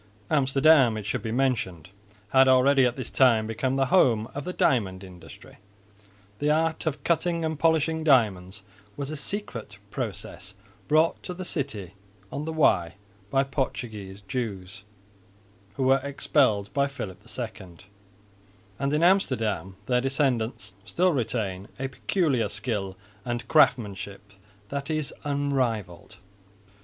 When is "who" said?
15.75-15.83